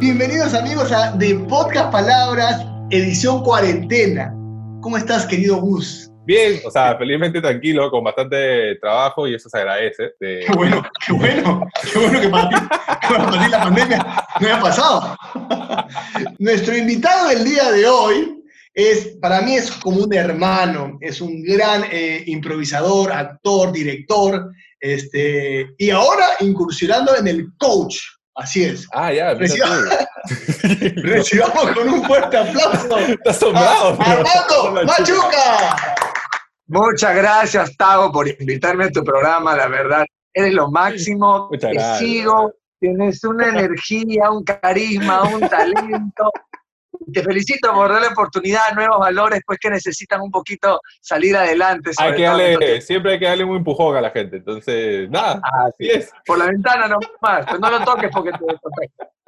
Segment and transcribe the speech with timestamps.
[0.00, 4.32] Bienvenidos amigos a The Podcast Palabras, edición cuarentena.
[4.80, 6.10] ¿Cómo estás, querido Gus?
[6.24, 10.12] Bien, o sea, felizmente tranquilo, con bastante trabajo y eso se agradece.
[10.18, 14.46] Qué bueno, qué bueno, qué bueno que para ti, que para ti la pandemia no
[14.46, 15.16] haya pasado.
[16.38, 18.42] Nuestro invitado del día de hoy
[18.72, 25.68] es, para mí es como un hermano, es un gran eh, improvisador, actor, director, este,
[25.76, 27.98] y ahora incursionando en el coach.
[28.40, 28.88] Así es.
[28.92, 29.84] Ah, ya, Recibamos,
[30.96, 32.98] recibamos con un fuerte aplauso.
[32.98, 33.98] Está asombrado.
[34.00, 35.76] Armando Machuca.
[36.66, 40.04] Muchas gracias, Tago, por invitarme a tu programa, la verdad.
[40.32, 41.48] Eres lo máximo.
[41.50, 41.98] Muchas Te gracias.
[41.98, 42.52] sigo.
[42.80, 46.32] Tienes una energía, un carisma, un talento.
[47.12, 51.90] Te felicito por darle oportunidad a nuevos valores, pues que necesitan un poquito salir adelante.
[51.98, 54.36] Hay que darle, siempre hay que darle un empujón a la gente.
[54.36, 56.10] Entonces, nada, Ah, así es.
[56.26, 58.38] Por la ventana nomás, pues no lo toques porque te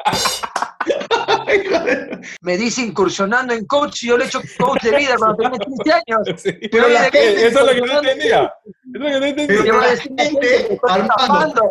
[2.43, 5.59] Me dice incursionando en coach y yo le he hecho coach de vida cuando tenía
[5.59, 6.43] 15 años.
[6.43, 6.53] Sí.
[6.71, 8.53] Pero la gente- Eso es lo que no entendía.
[8.65, 9.65] Eso es lo que no entendía.
[9.65, 11.15] Yo voy a la decir, gente, "Me están Armando".
[11.21, 11.63] estafando".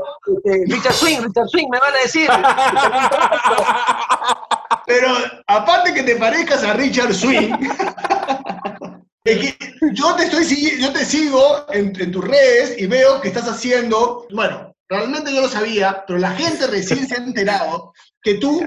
[0.46, 2.30] Este, Richard Swing, Richard Swing, me van a decir.
[4.86, 5.14] Pero
[5.48, 7.52] aparte que te parezcas a Richard Swing,
[9.94, 14.28] yo te estoy yo te sigo en, en tus redes y veo que estás haciendo,
[14.32, 18.62] bueno, realmente yo lo sabía, pero la gente recién se ha enterado que tú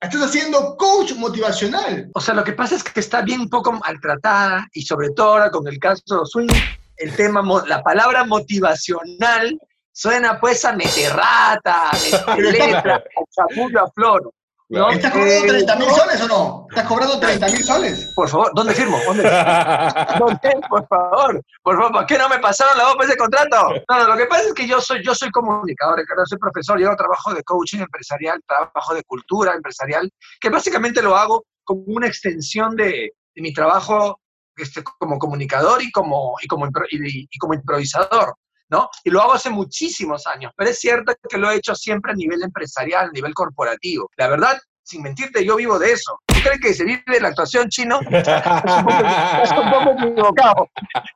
[0.00, 2.10] estás haciendo coach motivacional.
[2.14, 5.50] O sea, lo que pasa es que está bien poco maltratada y sobre todo ahora
[5.50, 6.48] con el caso de Swing,
[6.96, 9.58] el tema, la palabra motivacional
[9.92, 14.32] suena pues a meterrata, a meter letra, a chapullo a flor.
[14.72, 14.90] ¿No?
[14.90, 16.66] ¿Estás cobrando Eh, 30 mil no, soles o no?
[16.70, 18.12] ¿Estás cobrando 30 mil soles?
[18.14, 18.98] Por favor, ¿dónde firmo?
[19.06, 19.22] ¿Dónde?
[20.18, 20.60] ¿Dónde?
[20.68, 23.68] Por favor, por favor, ¿por qué no me pasaron la voz para ese contrato?
[23.88, 26.80] No, no, lo que pasa es que yo soy, yo soy comunicador, Ricardo, soy profesor,
[26.80, 32.06] yo trabajo de coaching empresarial, trabajo de cultura empresarial, que básicamente lo hago como una
[32.06, 34.18] extensión de, de mi trabajo
[34.56, 38.34] este, como comunicador y como, y, como, y, y como improvisador.
[38.72, 38.88] ¿no?
[39.04, 42.14] Y lo hago hace muchísimos años, pero es cierto que lo he hecho siempre a
[42.14, 44.08] nivel empresarial, a nivel corporativo.
[44.16, 46.18] La verdad, sin mentirte, yo vivo de eso.
[46.26, 48.00] ¿Tú crees que se vive de la actuación chino?
[48.10, 50.68] Estás un poco equivocado.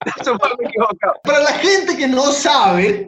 [0.05, 1.15] Estás un poco equivocado.
[1.23, 3.07] Para la gente que no sabe,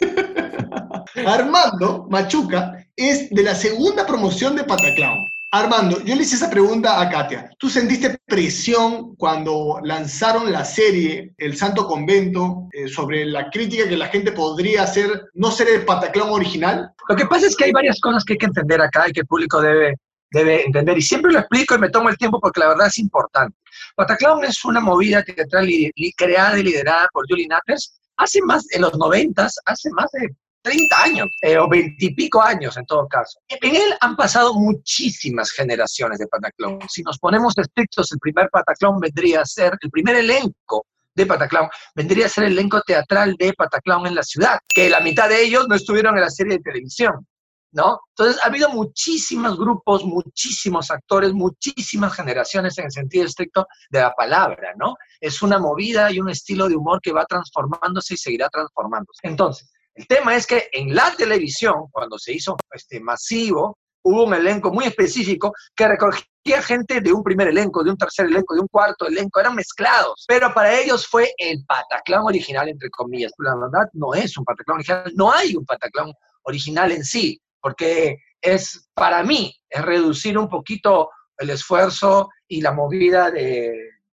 [1.26, 5.24] Armando Machuca es de la segunda promoción de Pataclown.
[5.52, 7.50] Armando, yo le hice esa pregunta a Katia.
[7.58, 13.96] ¿Tú sentiste presión cuando lanzaron la serie El Santo Convento eh, sobre la crítica que
[13.96, 16.92] la gente podría hacer, no ser el Pataclown original?
[17.08, 19.20] Lo que pasa es que hay varias cosas que hay que entender acá y que
[19.20, 19.96] el público debe,
[20.30, 20.96] debe entender.
[20.96, 23.56] Y siempre lo explico y me tomo el tiempo porque la verdad es importante.
[23.96, 25.68] Pataclown es una movida teatral
[26.16, 30.28] creada y liderada por Julie Natters hace más, en los noventas, hace más de
[30.62, 33.40] 30 años, eh, o 20 y pico años en todo caso.
[33.48, 36.80] En él han pasado muchísimas generaciones de Pataclown.
[36.88, 41.68] Si nos ponemos estrictos, el primer Pataclown vendría a ser, el primer elenco de Pataclown,
[41.94, 45.42] vendría a ser el elenco teatral de Pataclown en la ciudad, que la mitad de
[45.42, 47.26] ellos no estuvieron en la serie de televisión.
[47.72, 48.00] ¿No?
[48.16, 54.12] Entonces, ha habido muchísimos grupos, muchísimos actores, muchísimas generaciones en el sentido estricto de la
[54.12, 54.96] palabra, ¿no?
[55.20, 59.20] Es una movida y un estilo de humor que va transformándose y seguirá transformándose.
[59.22, 59.70] Entonces,
[60.00, 64.72] el tema es que en la televisión, cuando se hizo este, masivo, hubo un elenco
[64.72, 68.68] muy específico que recogía gente de un primer elenco, de un tercer elenco, de un
[68.68, 73.30] cuarto elenco, eran mezclados, pero para ellos fue el Pataclown original, entre comillas.
[73.36, 78.16] La verdad, no es un Pataclown original, no hay un Pataclown original en sí, porque
[78.40, 83.70] es, para mí, es reducir un poquito el esfuerzo y la movida de,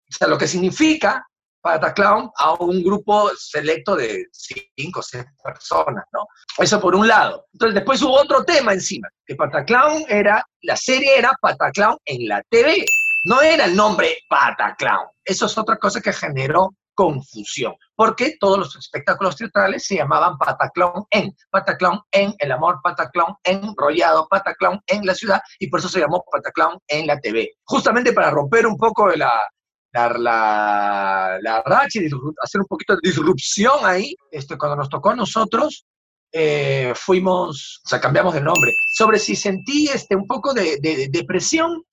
[0.07, 1.25] o sea, lo que significa
[1.61, 6.25] Pataclown a un grupo selecto de cinco o seis personas, ¿no?
[6.57, 7.45] Eso por un lado.
[7.53, 12.41] Entonces después hubo otro tema encima, que Pataclown era, la serie era Pataclown en la
[12.49, 12.85] TV,
[13.25, 15.07] no era el nombre Pataclown.
[15.23, 21.05] Eso es otra cosa que generó confusión, porque todos los espectáculos teatrales se llamaban Pataclown
[21.09, 25.89] en, Pataclown en El Amor, Pataclown en Rollado, Pataclown en la ciudad, y por eso
[25.89, 27.53] se llamó Pataclown en la TV.
[27.63, 29.31] Justamente para romper un poco la,
[29.93, 31.99] la, la, la racha
[32.41, 35.85] hacer un poquito de disrupción ahí, este, cuando nos tocó a nosotros,
[36.31, 38.71] eh, fuimos, o sea, cambiamos de nombre.
[38.93, 41.83] Sobre si sentí este, un poco de, de- de depresión,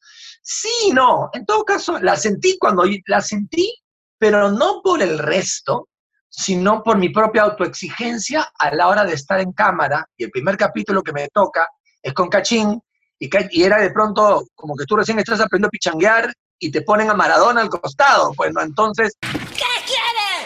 [0.42, 1.28] sí y no.
[1.32, 3.74] En todo caso, la sentí cuando la sentí,
[4.18, 5.88] pero no por el resto,
[6.28, 10.06] sino por mi propia autoexigencia a la hora de estar en cámara.
[10.16, 11.66] Y el primer capítulo que me toca
[12.02, 12.80] es con Cachín,
[13.18, 16.82] y, y era de pronto como que tú recién estás aprendiendo a pichanguear y te
[16.82, 19.12] ponen a Maradona al costado, pues no, entonces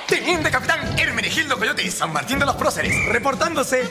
[0.08, 3.88] Teniente Capitán Hermenegildo Coyote y San Martín de los Próceres, reportándose.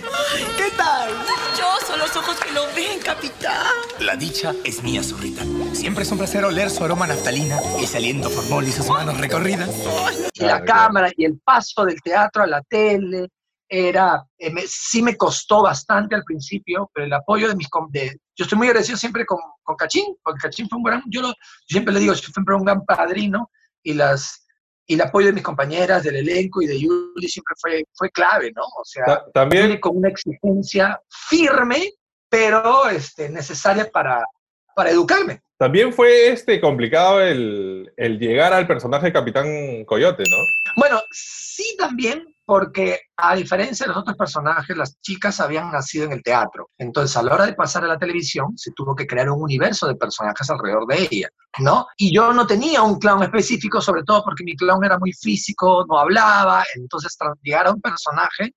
[0.56, 1.09] ¿Qué tal?
[1.57, 3.65] Yo son los ojos que lo ven, capitán.
[4.00, 5.41] La dicha es mía, zorrita.
[5.73, 9.69] Siempre es un placer oler su aroma naftalina, ese aliento formol y sus manos recorridas.
[10.33, 13.27] y la cámara y el paso del teatro a la tele
[13.68, 17.89] era, eh, me- sí me costó bastante al principio, pero el apoyo de mis, com-
[17.89, 21.22] de, yo estoy muy agradecido siempre con, con Cachín, porque Cachín fue un gran, yo,
[21.22, 21.33] lo- yo
[21.68, 23.50] siempre le digo, siempre un gran padrino,
[23.83, 24.45] y las,
[24.88, 28.51] y el apoyo de mis compañeras del elenco y de Yuli siempre fue, fue clave,
[28.56, 28.63] ¿no?
[28.63, 31.00] O sea, Ta- También, con una exigencia
[31.30, 31.92] firme,
[32.30, 34.24] pero este, necesaria para,
[34.75, 35.42] para educarme.
[35.57, 40.38] también fue este complicado el, el llegar al personaje de Capitán Coyote, ¿no?
[40.78, 46.11] Bueno, sí también, porque a diferencia de los otros personajes, las chicas habían nacido en
[46.11, 46.69] el teatro.
[46.77, 49.88] Entonces, a la hora de pasar a la televisión, se tuvo que crear un universo
[49.88, 51.29] de personajes alrededor de ella,
[51.59, 51.88] ¿no?
[51.97, 55.85] Y yo no tenía un clown específico, sobre todo porque mi clown era muy físico,
[55.88, 58.53] no hablaba, entonces llegar a un personaje,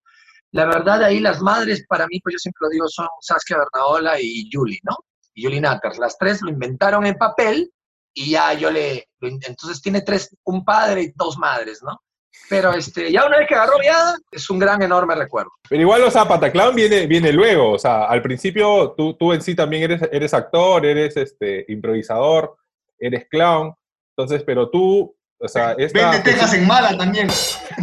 [0.54, 4.20] la verdad ahí las madres para mí, pues yo siempre lo digo, son Saskia Bernaola
[4.20, 4.96] y Julie, ¿no?
[5.34, 5.98] Y Julie Natters.
[5.98, 7.72] Las tres lo inventaron en papel
[8.14, 9.08] y ya yo le...
[9.20, 12.00] Entonces tiene tres, un padre y dos madres, ¿no?
[12.48, 15.50] Pero este, ya una vez que agarró viada, es un gran, enorme recuerdo.
[15.68, 17.72] Pero igual, o sea, Pataclown viene, viene luego.
[17.72, 22.56] O sea, al principio tú, tú en sí también eres, eres actor, eres este, improvisador,
[22.98, 23.74] eres clown.
[24.16, 27.28] Entonces, pero tú, o sea, esta, Vende Texas en mala también.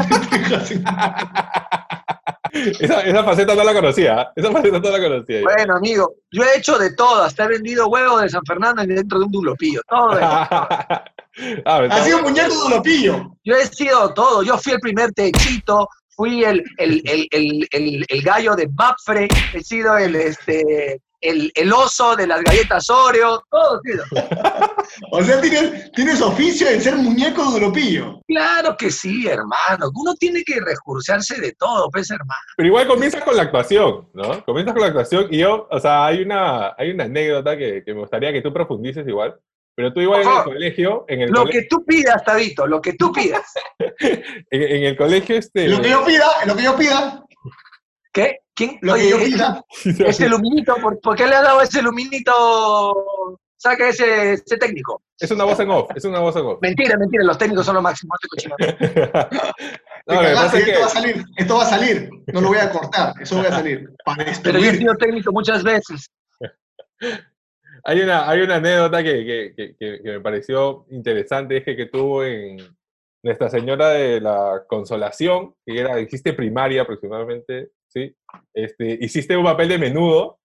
[0.09, 0.83] Vende Texas en
[2.53, 4.21] esa, esa faceta no la conocía.
[4.21, 4.27] ¿eh?
[4.35, 5.39] Esa faceta no la conocía.
[5.39, 5.43] yo.
[5.43, 9.19] Bueno, amigo, yo he hecho de todo, hasta he vendido huevos de San Fernando dentro
[9.19, 10.17] de un dulopillo, todo.
[10.17, 10.27] hecho.
[11.65, 13.37] Ah, Ha sido un muñeco de Lopillo.
[13.43, 18.05] Yo he sido todo, yo fui el primer techito, fui el, el, el, el, el,
[18.07, 23.41] el gallo de Bapfre, he sido el, este, el, el oso de las galletas Oreo,
[23.49, 24.03] todo he sido.
[25.11, 28.19] O sea, tienes, tienes oficio de ser muñeco de Lopillo.
[28.27, 32.41] Claro que sí, hermano, uno tiene que recursearse de todo, pues, hermano.
[32.57, 34.43] Pero igual comienzas con la actuación, ¿no?
[34.43, 37.93] Comienzas con la actuación y yo, o sea, hay una, hay una anécdota que, que
[37.93, 39.39] me gustaría que tú profundices igual.
[39.81, 42.93] Pero tú igual en el colegio, en el, Lo que tú pidas, Tabito, lo que
[42.93, 43.51] tú pidas.
[43.99, 45.67] en, en el colegio, este...
[45.67, 47.25] Lo que yo pida, lo que yo pida,
[48.13, 48.41] ¿Qué?
[48.53, 48.77] ¿Quién?
[48.81, 49.65] lo que yo ese- pida.
[49.83, 52.93] Ese luminito, ¿por, por qué le ha dado ese luminito?
[53.57, 55.01] Saca ese, ese técnico.
[55.17, 56.59] Es una voz en off, es una voz en off.
[56.61, 58.13] Mentira, mentira, los técnicos son lo máximo.
[58.13, 58.55] no te cochino.
[58.57, 62.09] Te No, que cagaste, esto va a salir, esto va a salir.
[62.27, 63.89] No lo voy a cortar, eso va a salir.
[64.05, 66.11] Para Pero yo he sido técnico muchas veces.
[67.83, 72.23] Hay una, hay una anécdota que, que- que- que- me pareció interesante, es que, tuvo
[72.23, 72.57] en
[73.23, 78.15] Nuestra Señora de la Consolación, que era, hiciste primaria aproximadamente, ¿sí?
[78.53, 80.39] Este, hiciste un papel de menudo,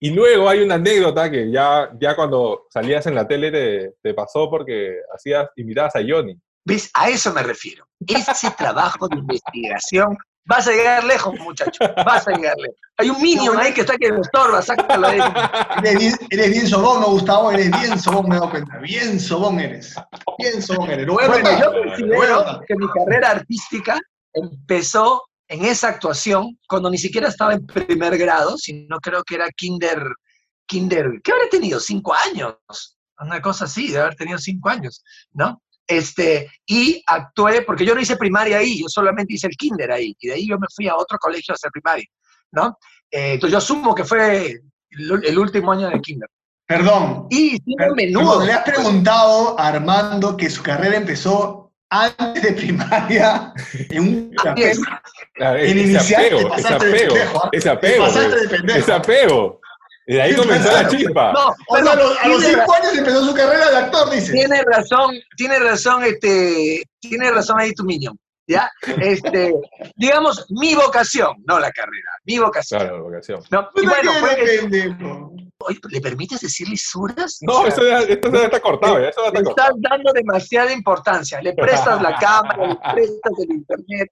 [0.00, 4.12] y luego hay una anécdota que ya, ya cuando salías en la tele te, te
[4.12, 6.38] pasó porque hacías, imitabas a Johnny.
[6.66, 6.90] ¿Ves?
[6.94, 7.86] A eso me refiero.
[8.06, 10.16] Ese trabajo de investigación.
[10.46, 11.84] Vas a llegar lejos, muchacho.
[12.04, 12.76] Vas a llegar lejos.
[12.98, 15.32] Hay un minion ahí que está que me estorba, sácalo de ahí.
[15.84, 17.50] Eres bien, eres bien sobón, ¿no, Gustavo?
[17.50, 18.78] Eres bien sobón, me he dado cuenta.
[18.78, 19.94] Bien sobón eres.
[20.38, 21.06] Bien sobón eres.
[21.06, 23.98] Bueno, yo considero que mi carrera artística
[24.32, 29.48] empezó en esa actuación cuando ni siquiera estaba en primer grado, sino creo que era
[29.50, 30.02] kinder,
[30.66, 31.80] kinder, ¿qué habré tenido?
[31.80, 32.56] Cinco años,
[33.18, 35.02] una cosa así, de haber tenido cinco años,
[35.32, 35.60] ¿no?
[35.86, 40.16] Este, y actué, porque yo no hice primaria ahí, yo solamente hice el kinder ahí,
[40.18, 42.06] y de ahí yo me fui a otro colegio a hacer primaria,
[42.52, 42.78] ¿no?
[43.10, 44.60] Eh, entonces yo asumo que fue
[44.90, 46.28] el, el último año de kinder.
[46.66, 47.26] Perdón.
[47.30, 48.44] Y Perdón, menudo.
[48.44, 53.52] Le has preguntado a Armando que su carrera empezó antes de primaria
[53.90, 54.80] en un Así es.
[55.34, 57.14] Claro, En te apego, de apego,
[57.50, 58.06] Te apego,
[58.74, 59.60] ese apego.
[60.06, 61.32] Y de ahí comenzó la chispa.
[61.32, 64.32] No, O sea, a los, a los cinco años empezó su carrera de actor, dice.
[64.32, 68.70] Tiene razón, tiene razón, este, tiene razón ahí tu minion, ¿ya?
[69.00, 69.54] Este,
[69.96, 72.80] digamos, mi vocación, no la carrera, mi vocación.
[72.80, 73.42] Claro, la vocación.
[73.50, 73.70] ¿no?
[73.76, 74.00] Y Puta
[75.58, 77.38] bueno, ¿le permites decir lisuras?
[77.40, 79.68] No, O sea, eso ya, esto ya está cortado, ya, eso ya le está cortado.
[79.76, 81.40] estás dando demasiada importancia.
[81.40, 84.10] Le prestas la cámara, le prestas el internet,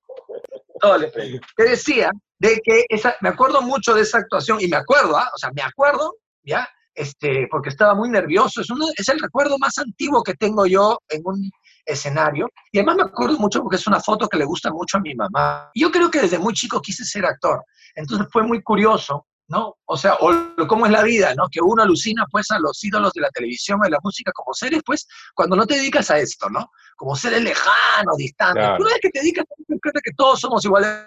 [1.56, 5.30] Te decía de que esa, me acuerdo mucho de esa actuación, y me acuerdo, ¿ah?
[5.34, 6.68] o sea, me acuerdo, ¿ya?
[6.94, 8.60] Este, porque estaba muy nervioso.
[8.60, 11.50] Es, uno, es el recuerdo más antiguo que tengo yo en un
[11.86, 12.48] escenario.
[12.70, 15.14] Y además me acuerdo mucho porque es una foto que le gusta mucho a mi
[15.14, 15.70] mamá.
[15.74, 17.64] Y Yo creo que desde muy chico quise ser actor.
[17.94, 19.76] Entonces fue muy curioso, ¿no?
[19.84, 21.44] O sea, o cómo es la vida, ¿no?
[21.50, 24.80] Que uno alucina pues a los ídolos de la televisión, de la música como seres,
[24.84, 26.70] pues, cuando no te dedicas a esto, ¿no?
[26.96, 28.62] Como seres lejanos, distantes.
[28.62, 28.82] Claro.
[28.82, 31.06] Una vez que te dedicas, te das que todos somos iguales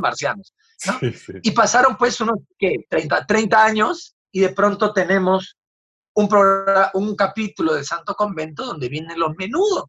[0.00, 0.52] marcianos.
[0.86, 0.98] ¿no?
[1.00, 1.32] Sí, sí.
[1.42, 2.84] Y pasaron pues unos, ¿qué?
[2.90, 5.56] 30, 30 años y de pronto tenemos
[6.14, 9.84] un, programa, un capítulo de Santo Convento donde vienen los menudos.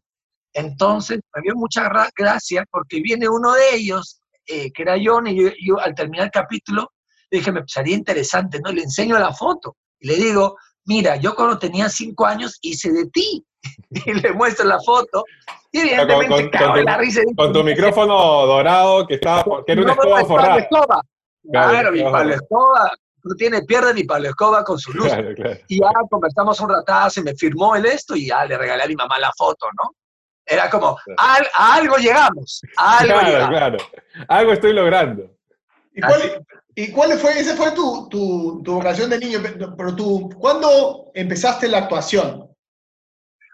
[0.54, 5.26] Entonces, me dio mucha gra- gracia porque viene uno de ellos, eh, que era John,
[5.26, 6.90] y yo, yo, al terminar el capítulo,
[7.38, 8.70] dije, me sería interesante, ¿no?
[8.70, 9.76] Y le enseño la foto.
[10.00, 13.44] Y le digo, mira, yo cuando tenía cinco años hice de ti.
[14.06, 15.24] Y le muestro la foto.
[15.72, 17.20] Y evidentemente con- cago con en tu- la risa.
[17.36, 20.48] Con tu micrófono dorado que estaba, que era una No, escoba no, forrada.
[20.50, 21.02] Pablo Escoba.
[21.50, 22.02] Claro, Claro, mi.
[22.02, 22.90] Pablo Escoba.
[23.26, 25.06] No tiene pierde ni Pablo Escoba con su luz.
[25.06, 25.58] Claro, claro.
[25.68, 28.86] Y ya conversamos un ratazo y me firmó el esto y ya le regalé a
[28.86, 29.94] mi mamá la foto, ¿no?
[30.44, 33.48] Era como, a algo llegamos, a algo Claro, llegamos.
[33.48, 33.76] claro.
[34.28, 35.30] Algo estoy logrando.
[35.94, 36.44] ¿Y cuál,
[36.76, 39.38] ¿Y cuál fue, esa fue tu, tu, tu vocación de niño?
[39.76, 42.48] Pero tú, ¿cuándo empezaste la actuación?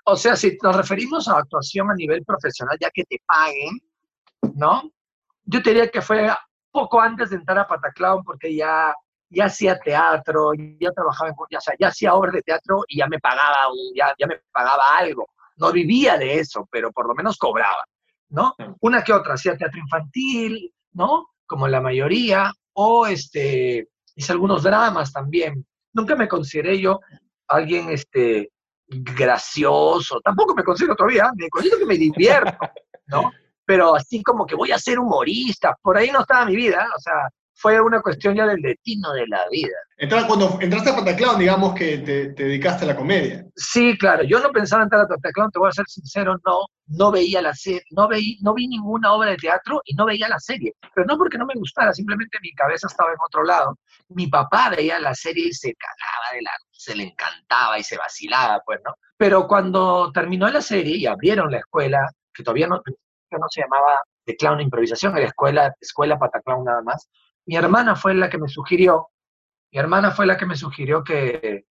[0.04, 3.80] O sea, si nos referimos a actuación a nivel profesional, ya que te paguen,
[4.54, 4.90] ¿no?
[5.44, 6.30] Yo te diría que fue
[6.70, 8.94] poco antes de entrar a Pataclown, porque ya,
[9.28, 12.98] ya hacía teatro, ya trabajaba en, ya, o sea, ya hacía obras de teatro y
[12.98, 15.28] ya me pagaba, ya, ya me pagaba algo.
[15.56, 17.84] No vivía de eso, pero por lo menos cobraba,
[18.30, 18.54] ¿no?
[18.80, 21.28] Una que otra, hacía teatro infantil, ¿no?
[21.46, 22.50] Como la mayoría,
[22.82, 25.66] o este, hice algunos dramas también.
[25.92, 27.00] Nunca me consideré yo
[27.46, 28.50] alguien, este,
[28.86, 32.58] gracioso, tampoco me considero todavía, me considero que me divierto,
[33.06, 33.30] ¿no?
[33.66, 37.00] Pero así como que voy a ser humorista, por ahí no estaba mi vida, o
[37.00, 37.28] sea,
[37.60, 39.76] fue una cuestión ya del destino de la vida.
[39.98, 43.44] Entra- cuando entraste a Pataclown, digamos que te, te dedicaste a la comedia.
[43.54, 47.10] Sí, claro, yo no pensaba entrar a Pataclown, te voy a ser sincero, no, no
[47.10, 50.38] veía la serie, no, veí, no vi ninguna obra de teatro y no veía la
[50.38, 53.76] serie, pero no porque no me gustara, simplemente mi cabeza estaba en otro lado.
[54.08, 57.98] Mi papá veía la serie y se cagaba de la, se le encantaba y se
[57.98, 58.94] vacilaba, pues, ¿no?
[59.18, 64.00] Pero cuando terminó la serie y abrieron la escuela, que todavía no, no se llamaba
[64.24, 67.08] de clown improvisación, era escuela, escuela Pataclown nada más,
[67.46, 69.08] mi hermana fue la que me sugirió,
[69.72, 71.64] mi hermana fue la que me sugirió que,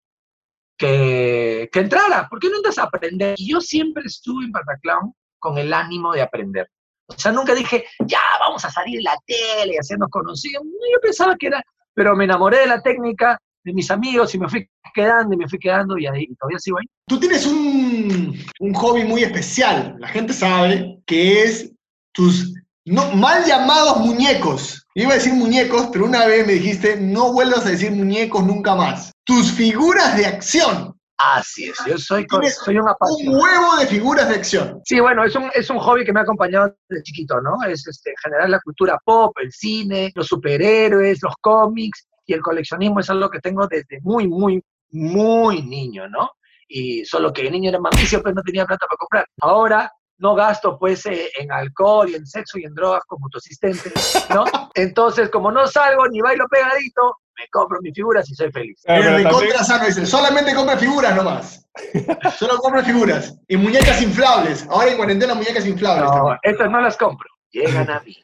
[0.78, 3.36] que, entrara, ¿por qué no entras a aprender?
[3.38, 6.70] Y yo siempre estuve en Pataclown con el ánimo de aprender.
[7.08, 10.64] O sea, nunca dije, ya, vamos a salir en la tele y hacernos conocidos.
[10.64, 11.62] No, Yo pensaba que era,
[11.94, 15.50] pero me enamoré de la técnica, de mis amigos, y me fui quedando, y me
[15.50, 16.86] fui quedando, y ahí todavía sigo ahí.
[17.08, 19.96] Tú tienes un, un hobby muy especial.
[20.00, 21.74] La gente sabe que es
[22.14, 22.54] tus
[22.90, 24.88] no, mal llamados muñecos.
[24.96, 28.74] Iba a decir muñecos, pero una vez me dijiste, no vuelvas a decir muñecos nunca
[28.74, 29.12] más.
[29.24, 30.96] Tus figuras de acción.
[31.18, 32.26] Así es, yo soy,
[32.64, 33.44] soy un Un apasionado.
[33.44, 34.82] huevo de figuras de acción.
[34.86, 37.62] Sí, bueno, es un, es un hobby que me ha acompañado desde chiquito, ¿no?
[37.68, 43.02] Es este, generar la cultura pop, el cine, los superhéroes, los cómics y el coleccionismo
[43.02, 46.32] es algo que tengo desde muy, muy, muy niño, ¿no?
[46.68, 49.26] Y solo que de niño era mamicio, pues no tenía plata para comprar.
[49.42, 53.38] Ahora no gasto pues eh, en alcohol y en sexo y en drogas como tu
[53.38, 53.92] asistente,
[54.34, 54.44] ¿no?
[54.76, 58.82] Entonces, como no salgo ni bailo pegadito, me compro mis figuras y soy feliz.
[58.86, 61.66] Eres pero también- contra sano, dice, solamente compra figuras nomás.
[62.38, 63.38] Solo compra figuras.
[63.48, 64.68] Y muñecas inflables.
[64.70, 66.04] Ahora en cuarentena muñecas inflables.
[66.04, 66.38] No, también.
[66.44, 68.16] estas no las compro, llegan a mí.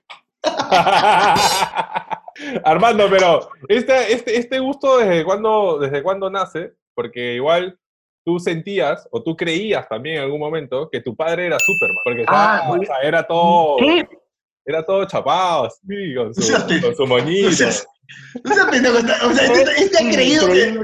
[2.66, 7.80] Armando, pero este, este, este gusto desde cuándo, desde cuándo nace, porque igual
[8.26, 12.26] tú sentías o tú creías también en algún momento que tu padre era Superman, porque
[12.28, 14.08] Ah, estaba- muy o sea, era todo, ¿Qué?
[14.66, 17.50] era todo chapado, así, con su, con moñito.
[17.50, 17.70] O sea,
[18.44, 20.78] no seas pendejo, está- o sea, este, este ha creído que.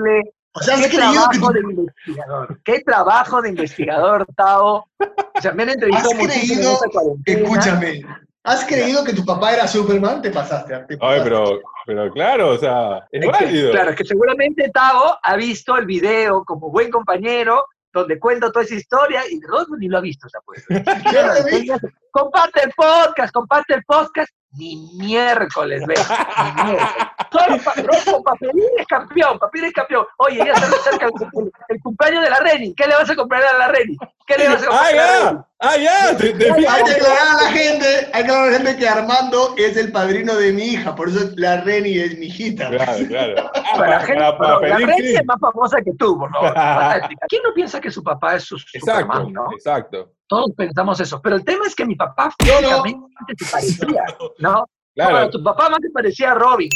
[0.53, 2.61] O sea, has ¿Qué creído que trabajo de investigador?
[2.65, 4.85] ¿Qué trabajo de investigador, Tao?
[4.99, 7.39] O sea, me han entrevistado ¿Has en creído- esta cuarentena.
[7.39, 8.01] Escúchame.
[8.43, 10.21] ¿Has creído que tu papá era Superman?
[10.21, 10.73] Te pasaste.
[10.87, 11.23] te Ay, pasaste.
[11.23, 13.71] pero, pero claro, o sea, es Es que, válido.
[13.71, 18.63] claro, es que seguramente Tao ha visto el video como buen compañero donde cuento toda
[18.65, 20.25] esa historia y Rodman ni lo ha visto.
[20.25, 20.65] O sea, pues.
[22.11, 24.29] Comparte el podcast, comparte el podcast.
[24.53, 25.93] Ni miércoles, ve.
[25.95, 26.93] Ni miércoles.
[27.31, 30.05] Solo pa- Rocco, Papelín es campeón, Papelín es campeón.
[30.17, 32.73] Oye, ya se acerca el, el cumpleaños de la Reni.
[32.75, 33.97] ¿Qué le vas a comprar a la Reni?
[34.27, 35.37] ¿Qué le vas a ¡Ah, comprar a la Reni?
[35.37, 35.45] ya!
[35.59, 36.09] ¡Ah, ya!
[36.09, 39.77] Hay que aclarar a la gente, hay que aclarar a la gente que Armando es
[39.77, 42.69] el padrino de mi hija, por eso la Reni es mi hijita.
[42.69, 43.51] Claro, claro.
[43.55, 45.15] Ah, Para la gente, para- la Reni sí.
[45.15, 46.53] es más famosa que tú, por favor.
[47.29, 49.51] ¿Quién no piensa que su papá es su Exacto, Superman, no?
[49.53, 50.11] exacto.
[50.27, 51.21] Todos pensamos eso.
[51.21, 52.83] Pero el tema es que mi papá Yo no.
[52.83, 54.03] físicamente se parecía,
[54.39, 54.65] ¿no?
[54.93, 55.11] Claro.
[55.11, 56.69] Bueno, tu papá más te parecía a Robin,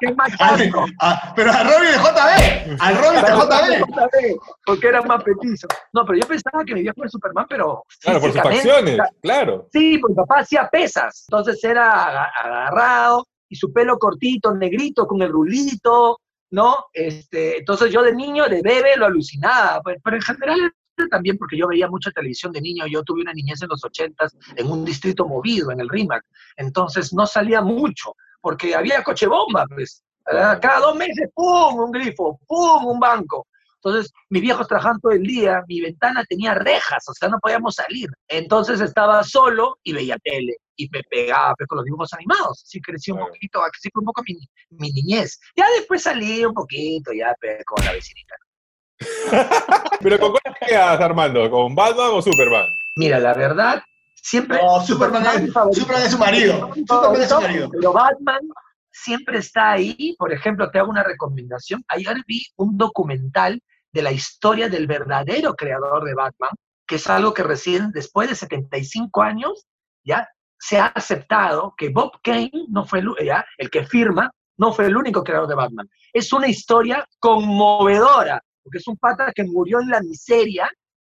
[0.00, 0.84] es más Ay, alto.
[1.00, 3.84] ah, pero a Robin de JB, al Robin de JB.
[3.86, 5.66] JB, porque era más petizo.
[5.92, 7.84] No, pero yo pensaba que mi viejo era Superman, pero.
[8.00, 9.68] Claro, por sus físicamente, facciones, claro.
[9.72, 11.24] Sí, pues mi papá hacía pesas.
[11.28, 16.18] Entonces era aga- agarrado y su pelo cortito, negrito, con el rulito,
[16.50, 16.86] ¿no?
[16.92, 19.80] Este, entonces yo de niño, de bebé, lo alucinaba.
[19.82, 20.72] Pues, pero en general era
[21.10, 22.86] también porque yo veía mucha televisión de niño.
[22.86, 26.24] Yo tuve una niñez en los ochentas en un distrito movido, en el RIMAC.
[26.56, 30.02] Entonces no salía mucho, porque había coche bomba, pues.
[30.26, 31.78] Ah, Cada dos meses, ¡pum!
[31.78, 32.86] Un grifo, ¡pum!
[32.86, 33.46] Un banco.
[33.76, 37.76] Entonces, mis viejos trabajaban todo el día, mi ventana tenía rejas, o sea, no podíamos
[37.76, 38.08] salir.
[38.26, 40.56] Entonces estaba solo y veía tele.
[40.76, 42.62] y me pegaba pues, con los dibujos animados.
[42.64, 44.36] Así crecí un poquito, así fue un poco mi,
[44.70, 45.38] mi niñez.
[45.56, 48.34] Ya después salí un poquito, ya pues, con la vecinita.
[50.00, 51.50] Pero ¿con cuál te quedas, Armando?
[51.50, 52.66] ¿Con Batman o Superman?
[52.96, 53.82] Mira, la verdad,
[54.14, 54.58] siempre...
[54.62, 55.80] No, Superman es, favorito.
[55.80, 56.74] Superman es su marido.
[56.74, 57.70] Superman es su marido.
[57.70, 58.40] Pero Batman
[58.90, 60.14] siempre está ahí.
[60.18, 61.84] Por ejemplo, te hago una recomendación.
[61.88, 63.60] Ayer vi un documental
[63.92, 66.50] de la historia del verdadero creador de Batman,
[66.86, 69.66] que es algo que recién, después de 75 años,
[70.04, 74.72] ya se ha aceptado que Bob Kane no fue el, ya, el que firma, no
[74.72, 75.88] fue el único creador de Batman.
[76.12, 80.68] Es una historia conmovedora, porque es un pata que murió en la miseria,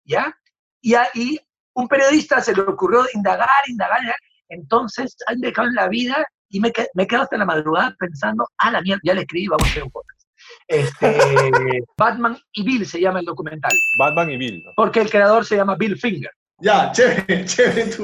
[0.06, 0.34] ¿ya?
[0.80, 1.38] Y ahí
[1.74, 4.16] un periodista se le ocurrió indagar, indagar, indagar.
[4.48, 8.46] entonces han dejado en la vida y me, que- me quedo hasta la madrugada pensando,
[8.58, 10.22] ah, la mierda, ya le escribí, vamos a hacer un podcast.
[10.66, 11.18] Este,
[11.98, 14.62] Batman y Bill se llama el documental, Batman y Bill.
[14.64, 14.72] ¿no?
[14.76, 16.30] porque el creador se llama Bill Finger.
[16.58, 18.02] Ya, chévere, chévere tú.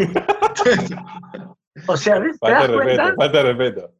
[1.86, 2.32] O sea, ¿ves?
[2.40, 3.02] ¿te Falta das de cuenta?
[3.04, 3.94] respeto, falta de respeto.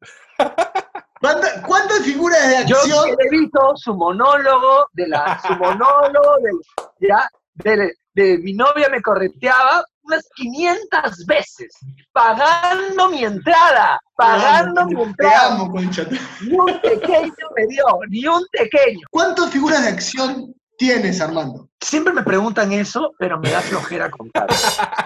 [1.20, 3.04] ¿Cuánta- ¿Cuántas figuras de Yo acción?
[3.18, 9.02] he visto su monólogo, de la, su monólogo, de, ya, de, de mi novia me
[9.02, 11.68] correteaba unas 500 veces,
[12.12, 15.46] pagando mi entrada, pagando mi Te entrada.
[15.54, 16.06] amo, concha.
[16.40, 19.06] Ni un pequeño me dio, ni un pequeño.
[19.10, 21.68] ¿Cuántas figuras de acción tienes, Armando?
[21.80, 24.46] Siempre me preguntan eso, pero me da flojera contar.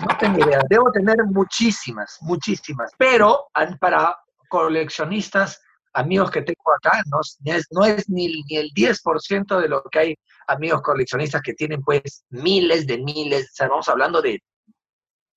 [0.09, 0.61] No tengo idea.
[0.71, 2.93] Debo tener muchísimas, muchísimas.
[2.97, 3.47] Pero
[3.81, 4.17] para
[4.49, 5.61] coleccionistas,
[5.95, 9.69] amigos que tengo acá, no, es- no es, no es ni, ni el 10% de
[9.69, 10.15] lo que hay
[10.47, 13.45] amigos coleccionistas que tienen pues miles de miles.
[13.45, 14.41] O sea, vamos hablando de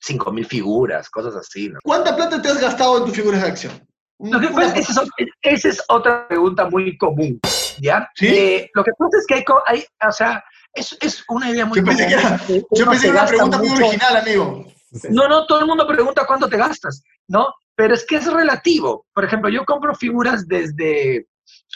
[0.02, 1.70] 5.000 figuras, cosas así.
[1.70, 1.80] ¿no?
[1.84, 3.88] ¿Cuánta plata te has gastado en tus figuras de acción?
[4.20, 7.40] Lo que pasa es que esa es, esa es otra pregunta muy común,
[7.82, 8.10] ¿ya?
[8.16, 8.28] ¿Sí?
[8.28, 10.42] Eh, lo que pasa es que hay, hay o sea,
[10.74, 12.18] es, es una idea muy Yo pensé común.
[12.22, 14.66] que era- que Yo pensé que era una pregunta muy original, amigo.
[15.10, 17.48] No, no, todo el mundo pregunta cuánto te gastas, ¿no?
[17.76, 19.06] Pero es que es relativo.
[19.14, 21.28] Por ejemplo, yo compro figuras desde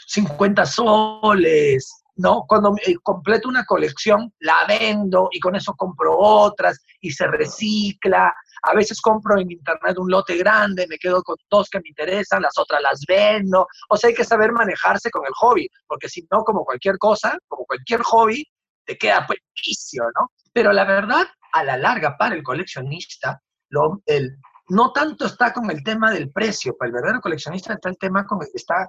[0.06, 2.44] 50 soles, ¿no?
[2.46, 8.34] Cuando eh, completo una colección, la vendo y con eso compro otras y se recicla.
[8.62, 12.42] A veces compro en internet un lote grande, me quedo con dos que me interesan,
[12.42, 13.66] las otras las vendo.
[13.88, 17.38] O sea, hay que saber manejarse con el hobby, porque si no, como cualquier cosa,
[17.48, 18.44] como cualquier hobby,
[18.84, 20.30] te queda pues vicio, ¿no?
[20.52, 24.36] Pero la verdad, a la larga, para el coleccionista, lo, el,
[24.70, 28.26] no tanto está con el tema del precio, para el verdadero coleccionista está el tema
[28.26, 28.88] con, está,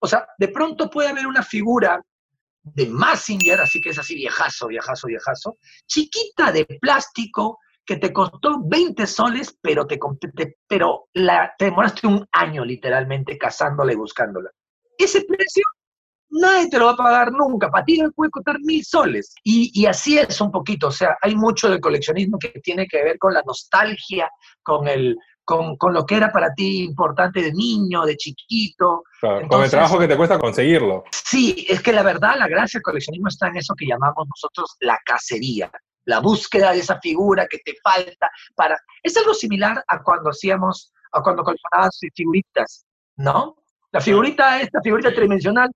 [0.00, 2.02] o sea, de pronto puede haber una figura
[2.62, 8.60] de Massinger, así que es así viejazo, viejazo, viejazo, chiquita de plástico, que te costó
[8.64, 9.98] 20 soles, pero, te,
[10.34, 14.50] te- pero la, te demoraste un año literalmente cazándola y buscándola.
[14.98, 15.62] Ese precio
[16.30, 17.70] nadie te lo va a pagar nunca.
[17.70, 19.34] Para ti puede costar mil soles.
[19.44, 20.88] Y, y así es un poquito.
[20.88, 24.30] O sea, hay mucho del coleccionismo que tiene que ver con la nostalgia,
[24.62, 29.04] con, el, con, con lo que era para ti importante de niño, de chiquito.
[29.20, 31.04] Claro, con el trabajo que te cuesta conseguirlo.
[31.10, 34.76] Sí, es que la verdad, la gracia del coleccionismo está en eso que llamamos nosotros
[34.80, 35.70] la cacería.
[36.04, 38.78] La búsqueda de esa figura que te falta para...
[39.02, 42.86] Es algo similar a cuando hacíamos, a cuando coleccionabas figuritas,
[43.16, 43.56] ¿no?
[43.90, 45.70] La figurita, esta figurita tridimensional,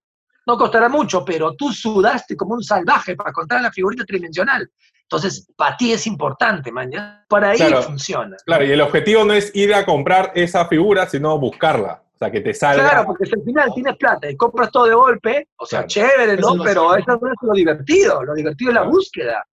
[0.46, 4.68] no costará mucho, pero tú sudaste como un salvaje para encontrar la figurita tridimensional.
[5.02, 6.90] Entonces, para ti es importante, man.
[6.90, 7.24] ¿ya?
[7.28, 7.82] Por ahí Claro.
[7.82, 8.36] funciona.
[8.46, 12.02] Claro, y el objetivo no es ir a comprar esa figura, sino buscarla.
[12.14, 12.88] O sea, que te salga.
[12.88, 15.88] Claro, porque si al final tienes plata y compras todo de golpe, o sea, Claro.
[15.88, 16.62] chévere, Eso ¿no?
[16.62, 18.22] Pero eso no es lo divertido.
[18.22, 18.92] Lo divertido es la Claro.
[18.94, 19.44] búsqueda.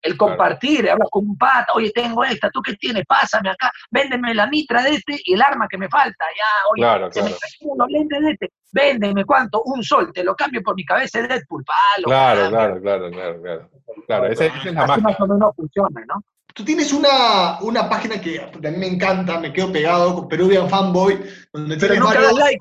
[0.00, 3.04] El compartir, hablas con un pata, oye, tengo esta, ¿tú qué tienes?
[3.06, 6.82] Pásame acá, véndeme la mitra de este y el arma que me falta, ya, oye,
[6.82, 7.40] Claro, se me claro.
[7.40, 11.20] cayeron los lentes de este, véndeme cuánto, un sol, te lo cambio por mi cabeza
[11.20, 12.06] de Deadpool, palo.
[12.06, 13.70] Claro, claro, claro, claro, claro.
[14.06, 15.02] Claro, esa, esa es la Así magia.
[15.02, 16.22] más o menos funciona, ¿no?
[16.54, 20.68] Tú tienes una, una página que a mí me encanta, me quedo pegado con Peruvian
[20.68, 21.20] Fanboy,
[21.52, 22.38] donde Pero tienes nunca varios...
[22.38, 22.58] like,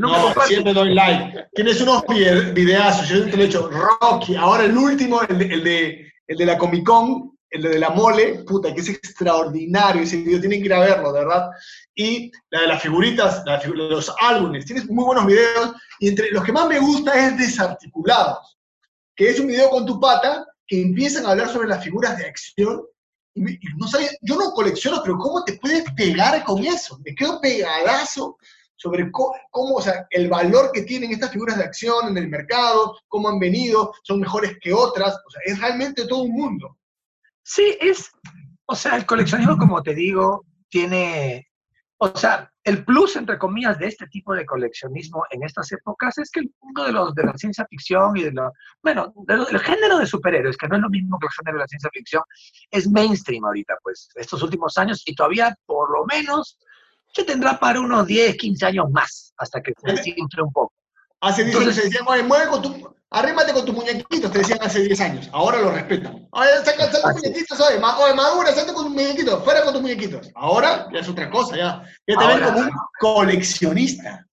[0.00, 1.46] No, siempre doy like.
[1.54, 5.44] Tienes unos vide- videazos, yo te lo he hecho, Rocky, ahora el último, el de,
[5.46, 10.02] el de, el de la Comic Con, el de la mole, puta, que es extraordinario
[10.02, 11.50] ese video, tienen que ir a verlo, de verdad.
[11.94, 16.30] Y la de las figuritas, la figu- los álbumes, tienes muy buenos videos, y entre
[16.32, 18.58] los que más me gusta es Desarticulados,
[19.14, 22.26] que es un video con tu pata que empiezan a hablar sobre las figuras de
[22.26, 22.82] acción.
[23.36, 23.42] Y,
[23.76, 26.98] no sabes, yo no colecciono, pero ¿cómo te puedes pegar con eso?
[27.04, 28.36] Me quedo pegadazo
[28.84, 32.98] sobre cómo, o sea, el valor que tienen estas figuras de acción en el mercado,
[33.08, 36.76] cómo han venido, son mejores que otras, o sea, es realmente todo un mundo.
[37.42, 38.10] Sí, es,
[38.66, 41.48] o sea, el coleccionismo, como te digo, tiene,
[41.96, 46.30] o sea, el plus, entre comillas, de este tipo de coleccionismo en estas épocas es
[46.30, 49.60] que el mundo de, los, de la ciencia ficción y de lo, bueno, de del
[49.60, 52.22] género de superhéroes, que no es lo mismo que el género de la ciencia ficción,
[52.70, 56.58] es mainstream ahorita, pues, estos últimos años, y todavía, por lo menos,
[57.14, 60.72] que tendrá para unos 10, 15 años más, hasta que se desinfle un poco.
[61.20, 64.58] Hace 10 años se decían, "Oye, mueve con tu, arrímate con tus muñequitos, te decían
[64.60, 65.30] hace 10 años.
[65.32, 66.28] Ahora lo respetan.
[66.32, 67.16] Oye, saca, saca es.
[67.16, 70.30] muñequitos, oye, ma- oye, madura, saca con tus muñequitos, fuera con tus muñequitos.
[70.34, 71.82] Ahora ya es otra cosa, ya.
[72.06, 74.26] Ya te ven Ahora- como un coleccionista.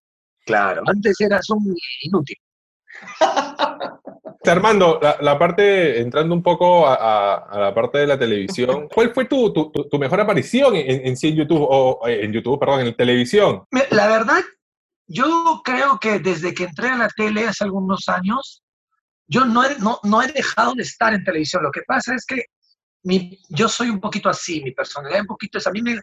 [0.44, 0.82] Claro.
[0.86, 2.36] Antes eras un inútil.
[4.50, 8.88] Armando, la, la parte, entrando un poco a, a- a la parte de la televisión,
[8.94, 12.58] ¿cuál fue tu, tu- tu- mejor aparición en, en sí en YouTube, o en YouTube,
[12.58, 13.64] perdón, en televisión?
[13.70, 14.40] Me- La verdad,
[15.06, 18.62] yo creo que desde que entré a la tele hace algunos años,
[19.28, 21.62] yo no he, no, no he dejado de estar en televisión.
[21.62, 22.44] Lo que pasa es que
[23.04, 25.98] mi, yo soy un poquito así, mi personalidad un poquito es, a mí, me,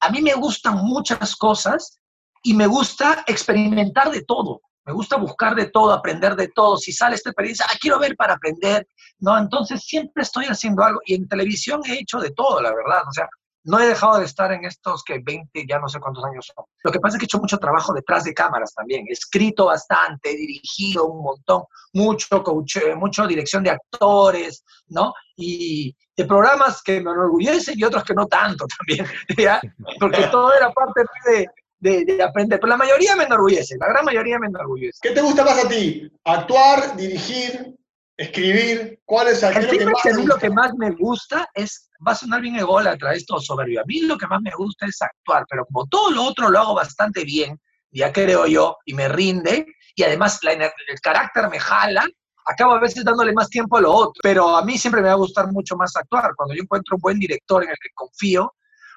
[0.00, 2.00] a mí me gustan muchas cosas
[2.42, 4.60] y me gusta experimentar de todo.
[4.86, 6.76] Me gusta buscar de todo, aprender de todo.
[6.76, 8.86] Si sale esta experiencia, ah, quiero ver para aprender,
[9.18, 9.36] ¿no?
[9.38, 13.02] Entonces siempre estoy haciendo algo y en televisión he hecho de todo, la verdad.
[13.08, 13.28] O sea,
[13.64, 16.66] no he dejado de estar en estos que 20, ya no sé cuántos años son.
[16.82, 19.06] Lo que pasa es que he hecho mucho trabajo detrás de cámaras también.
[19.08, 25.14] He escrito bastante, he dirigido un montón, mucho coach, mucho dirección de actores, ¿no?
[25.36, 29.60] Y de programas que me enorgullecen y otros que no tanto también, ¿ya?
[29.98, 31.48] Porque todo era parte de,
[31.84, 32.58] de, de aprender.
[32.58, 34.98] Pero la mayoría me enorgullece, la gran mayoría me enorgullece.
[35.02, 36.10] ¿Qué te gusta más a ti?
[36.24, 37.74] ¿Actuar, dirigir,
[38.16, 39.00] escribir?
[39.04, 41.90] ¿Cuál es, qué es El lo que más te lo que más me gusta es,
[42.06, 45.00] va a sonar bien ególatra esto soberbio, a mí lo que más me gusta es
[45.02, 49.08] actuar, pero como todo lo otro lo hago bastante bien, ya creo yo, y me
[49.08, 52.04] rinde, y además la el carácter me jala,
[52.46, 55.14] acabo a veces dándole más tiempo a lo otro, pero a mí siempre me va
[55.14, 58.54] a gustar mucho más actuar, cuando yo encuentro un buen director en el que confío,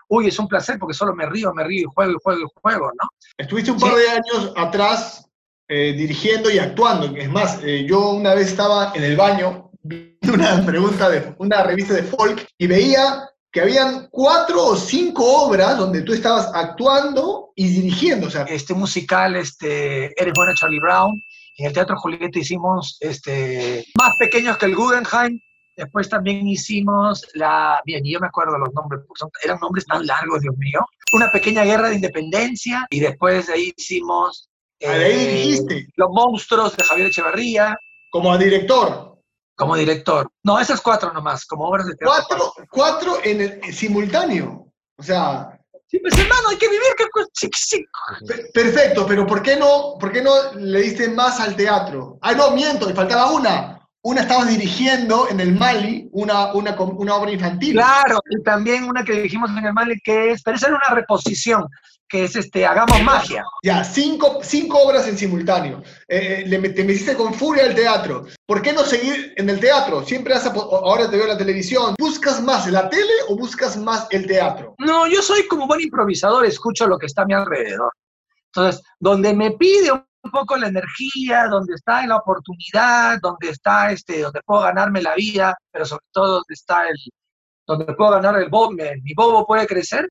[0.10, 2.60] uy, es un placer porque solo me río, me río y juego y juego y
[2.62, 3.10] juego, ¿no?
[3.38, 3.98] Estuviste un par Sí.
[4.00, 5.30] de años atrás
[5.70, 7.15] eh, dirigiendo y actuando.
[7.15, 11.63] Es más, eh, yo una vez estaba en el baño viendo una pregunta de una
[11.63, 17.52] revista de folk y veía que habían cuatro o cinco obras donde tú estabas actuando
[17.56, 18.28] y dirigiendo.
[18.28, 21.22] O sea, este musical, este, Eres bueno Charlie Brown.
[21.58, 25.39] En el Teatro Julieta hicimos este, más pequeños que el Guggenheim.
[25.78, 29.86] Después también hicimos la, bien, y yo me acuerdo los nombres, porque son- eran nombres
[29.86, 30.80] tan largos, Dios mío.
[31.13, 34.50] Una pequeña guerra de independencia y después de ahí hicimos
[34.84, 35.88] Ah, de ahí dirigiste.
[35.96, 37.76] Los monstruos de Javier Echeverría
[38.12, 39.18] como director.
[39.56, 40.30] como director.
[40.44, 42.13] No, esas cuatro nomás, como obras de teatro.
[42.28, 44.72] Cuatro, cuatro en el simultáneo.
[44.98, 45.54] O sea,
[45.90, 47.06] Sí, pues hermano, hay que vivir, que
[48.54, 52.18] perfecto, pero ¿por qué no, por qué no le diste más al teatro?
[52.22, 53.77] Ah, no, miento, me faltaba una.
[54.08, 57.74] Una estabas dirigiendo en el Mali una, una, obra infantil.
[57.74, 60.96] Claro, y también una que dijimos en el Mali que es, pero esa era una
[60.96, 61.67] reposición,
[62.08, 63.43] que es este, hagamos magia.
[63.63, 65.84] Ya, cinco, cinco obras en simultáneo.
[66.08, 68.28] Eh, eh, le, te metiste con furia al teatro.
[68.46, 70.06] ¿Por qué no seguir en el teatro?
[70.06, 71.96] Siempre po- ahora te veo en la televisión.
[72.00, 74.74] ¿Buscas más la tele o buscas más el teatro?
[74.78, 77.91] No, yo soy como buen improvisador, escucho lo que está a mi alrededor.
[78.54, 79.91] Entonces, donde me pide
[80.28, 85.16] un poco la energía, donde está la oportunidad, donde está este, donde puedo ganarme la
[85.16, 86.98] vida, pero sobre todo donde está el,
[87.66, 90.10] donde puedo ganar el bobo, mi bobo puede crecer,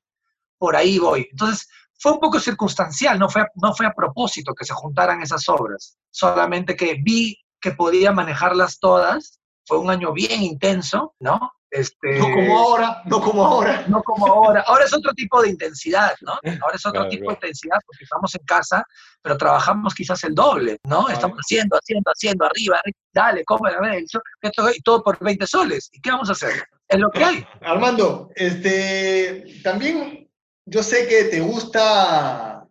[0.59, 1.29] por ahí voy.
[1.31, 5.49] Entonces, fue un poco circunstancial, no fue, no fue a propósito que se juntaran esas
[5.49, 11.53] obras, solamente que vi que podía manejarlas todas, fue un año bien intenso, ¿no?
[11.77, 13.85] Este, No como ahora, no como ahora.
[13.89, 14.63] no como ahora.
[14.67, 16.33] Ahora es otro tipo de intensidad, ¿no?
[16.63, 17.39] Ahora es otro Claro, tipo claro.
[17.41, 18.85] de intensidad porque estamos en casa,
[19.23, 21.09] pero trabajamos quizás el doble, ¿no?
[21.09, 25.19] Estamos haciendo, haciendo, haciendo, arriba, arriba, dale, come, a ver, esto- esto- y todo por
[25.23, 25.89] 20 soles.
[25.93, 26.65] ¿Y qué vamos a hacer?
[26.89, 27.47] Es lo que hay.
[27.63, 30.29] Armando, este, también
[30.67, 32.65] yo sé que te gusta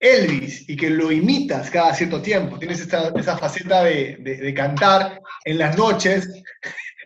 [0.00, 2.58] Elvis y que lo imitas cada cierto tiempo.
[2.58, 6.28] Tienes esta, esa faceta de, de- de cantar en las noches,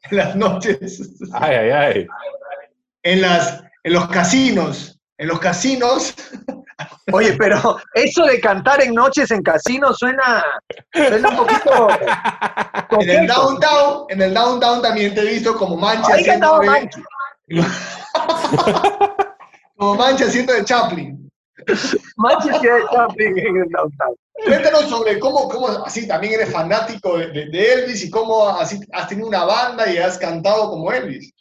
[0.11, 2.07] en las noches, Ay, ay, ay.
[3.03, 4.99] en, las, en los casinos.
[5.17, 6.15] En los casinos,
[7.13, 10.45] Oye, pero eso de cantar en noches en casino suena,
[10.93, 11.89] suena un poquito...
[13.01, 16.61] en el downtown, en el downtown también te he visto como mancha Ahí haciendo cantaba
[16.61, 17.03] de, Manchi.
[19.77, 21.31] como mancha haciendo de Chaplin.
[22.17, 24.17] Manchi hacía de Chaplin en el downtown.
[24.45, 29.09] Cuéntanos sobre cómo, cómo así también eres fanático de, de- Elvis y cómo así has
[29.09, 31.33] tenido una banda y has cantado como Elvis.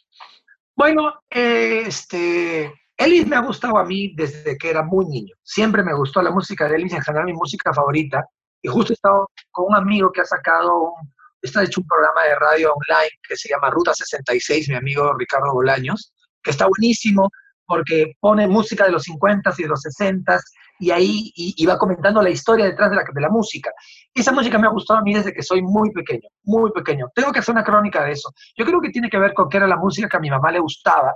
[0.76, 5.34] Bueno, este, Elvis me ha gustado a mí desde que era muy niño.
[5.42, 8.24] Siempre me gustó la música de Elvis, en general mi música favorita.
[8.62, 11.12] Y justo he estado con un amigo que ha sacado, un-
[11.42, 15.52] está hecho un programa de radio online que se llama Ruta 66, mi amigo Ricardo
[15.52, 16.12] Bolaños,
[16.42, 17.30] que está buenísimo
[17.66, 20.40] porque pone música de los 50s y de los 60s
[20.78, 23.70] y ahí y, va comentando la historia detrás de la, de la música.
[24.12, 27.06] Esa música me ha gustado a mí desde que soy muy pequeño, muy pequeño.
[27.14, 28.30] Tengo que hacer una crónica de eso.
[28.56, 30.50] Yo creo que tiene que ver con que era la música que a mi mamá
[30.50, 31.14] le gustaba,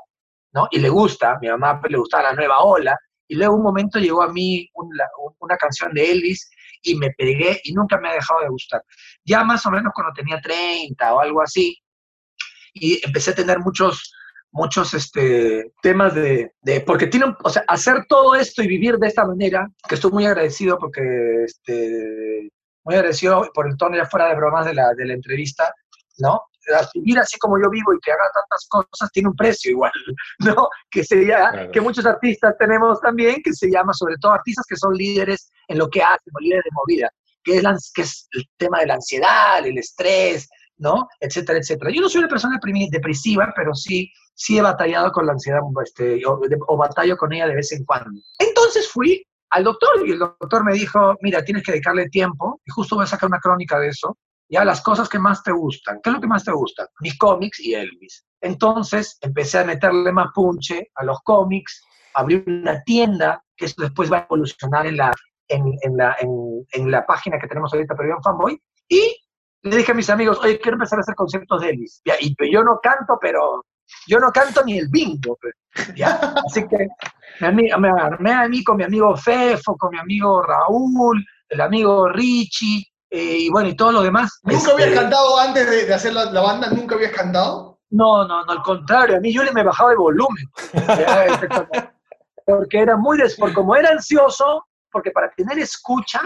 [0.52, 0.68] ¿no?
[0.70, 2.96] Y le gusta, a mi mamá le gustaba la nueva ola,
[3.28, 5.04] y luego un momento llegó a mí una,
[5.40, 6.50] una canción de Elvis
[6.82, 8.82] y me pegué y nunca me ha dejado de gustar.
[9.24, 11.76] Ya más o menos cuando tenía 30 o algo así,
[12.72, 14.12] y empecé a tener muchos,
[14.50, 18.96] muchos este, temas de, de, porque tiene, un- o sea, hacer todo esto y vivir
[18.98, 22.50] de esta manera, que estoy muy agradecido porque, este,
[22.84, 25.72] muy agradecido por el tono ya fuera de bromas de la, de la entrevista,
[26.18, 26.42] ¿no?
[26.94, 29.92] Vivir así como yo vivo y que haga tantas cosas tiene un precio igual,
[30.40, 30.68] ¿no?
[30.90, 31.70] Que sería, Claro.
[31.70, 35.78] que muchos artistas tenemos también, que se llama sobre todo artistas que son líderes en
[35.78, 37.10] lo que hacen, o líderes de movida,
[37.42, 41.08] que es, la, ans- que es el tema de la ansiedad, el estrés, ¿no?
[41.20, 41.90] Etcétera, etcétera.
[41.92, 42.58] Yo no soy una persona
[42.90, 47.46] depresiva, pero sí, sí he batallado con la ansiedad este, o, de- batallo con ella
[47.46, 48.10] de vez en cuando.
[48.38, 52.70] Entonces fui al doctor y el doctor me dijo, mira, tienes que dedicarle tiempo, y
[52.70, 54.16] justo voy a sacar una crónica de eso,
[54.50, 56.00] ya las cosas que más te gustan.
[56.02, 56.88] ¿Qué es lo que más te gusta?
[57.00, 58.24] Mis cómics y Elvis.
[58.40, 61.82] Entonces empecé a meterle más punche a los cómics,
[62.14, 65.12] abrí una tienda, que eso después va a evolucionar en la,
[65.48, 66.30] en, en la, en,
[66.72, 69.16] en la página que tenemos ahorita, Perdión Fanboy, y
[69.62, 72.00] le dije a mis amigos, oye, quiero empezar a hacer conciertos de Elvis.
[72.04, 73.64] Ya, y yo no canto, pero
[74.06, 75.38] yo no canto ni el bingo.
[75.94, 76.34] ¿ya?
[76.46, 76.88] Así que
[77.40, 82.84] me, armé a mí con mi amigo Fefo, con mi amigo Raúl, el amigo Richie,
[83.10, 84.38] eh, y bueno, y todos los demás.
[84.42, 86.70] ¿Nunca habías Este, cantado antes de, de hacer la, la banda?
[86.70, 87.78] ¿Nunca habías cantado?
[87.90, 90.44] No, no, no, al contrario, a mí yo le me bajaba el volumen.
[92.44, 96.22] Porque era muy, des, como era ansioso, porque para tener escucha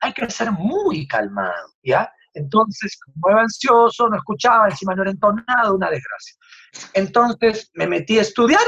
[0.00, 2.10] hay que ser muy calmado, ¿ya?
[2.36, 6.36] Entonces, como era ansioso, no escuchaba, encima no era entonado, una desgracia.
[6.92, 8.62] Entonces me metí a estudiar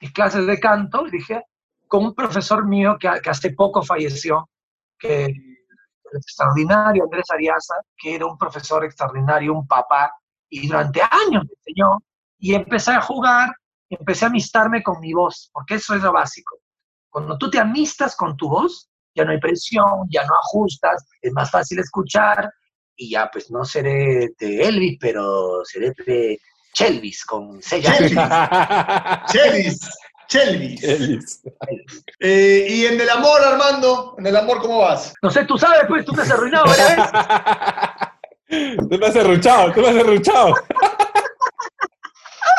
[0.00, 1.44] mis clases de canto, dije,
[1.86, 4.48] con un profesor mío que, hace poco falleció,
[4.98, 5.34] que
[6.12, 10.12] extraordinario Andrés Ariaza, que era un profesor extraordinario, un papá,
[10.48, 11.98] y durante años me enseñó,
[12.38, 13.50] y empecé a jugar,
[13.90, 16.56] empecé a amistarme con mi voz, porque eso es lo básico.
[17.10, 21.32] Cuando tú te amistas con tu voz, ya no hay presión, ya no ajustas, es
[21.32, 22.50] más fácil escuchar,
[23.00, 26.38] y ya pues no seré de Elvis, pero seré de
[26.74, 29.24] Chelvis, con ya.
[29.26, 29.80] Chelvis.
[30.28, 30.84] Chelvis.
[30.84, 31.40] Elvis.
[32.20, 35.14] Eh, y en el amor, Armando, en el amor, ¿cómo vas?
[35.22, 36.96] No sé, tú sabes, pues tú te has arruinado veces.
[38.50, 40.54] Tú me has derruchado, tú me has derruchado.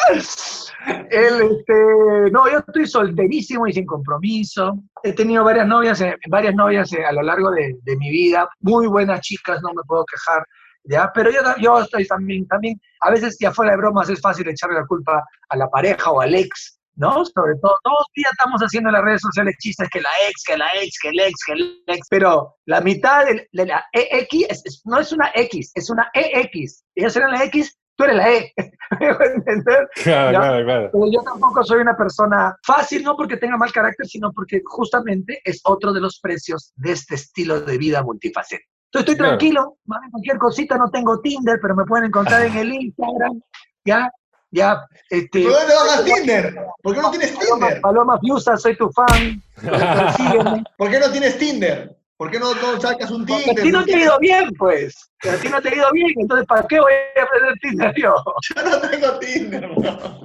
[1.09, 4.79] Él, este, no, yo estoy solterísimo y sin compromiso.
[5.03, 8.49] He tenido varias novias, eh, varias novias eh, a lo largo de, de mi vida,
[8.61, 10.45] muy buenas chicas, no me puedo quejar,
[10.85, 11.11] ¿ya?
[11.13, 14.79] Pero yo, yo estoy también, también, a veces ya fuera de bromas es fácil echarle
[14.79, 17.25] la culpa a la pareja o al ex, ¿no?
[17.25, 20.43] Sobre todo, todos los días estamos haciendo en las redes sociales chistes que la ex,
[20.45, 23.83] que la ex, que el ex, que el ex, pero la mitad de, de la
[23.93, 26.83] EX es- es- no es una X, es una EX.
[26.95, 28.53] Ellos eran la X, tú eres la E.
[28.99, 29.89] ¿Me dejo entender?
[30.03, 30.39] Claro, Ya.
[30.39, 30.89] claro, claro.
[30.91, 35.39] Pero yo tampoco soy una persona fácil, no porque tenga mal carácter, sino porque justamente
[35.43, 38.69] es otro de los precios de este estilo de vida multifacético.
[38.93, 39.37] Entonces estoy Claro.
[39.37, 43.41] tranquilo, mami, cualquier cosita, no tengo Tinder, pero me pueden encontrar en el Instagram,
[43.85, 44.11] ya,
[44.51, 45.43] ya, este...
[45.43, 46.55] ¿Por dónde vas a Tinder?
[46.83, 47.81] ¿Por qué no tienes Paloma, Tinder?
[47.81, 49.41] Paloma Fiusa, soy tu fan,
[50.17, 50.63] sígueme.
[50.77, 51.95] ¿Por qué no tienes Tinder?
[52.21, 53.59] ¿Por qué no, no sacas un Porque Tinder?
[53.59, 55.09] a ti no te ha ido bien, pues.
[55.27, 58.15] A ti no te ha ido bien, entonces ¿para qué voy a aprender Tinder yo?
[58.55, 60.19] Yo no tengo Tinder, bro.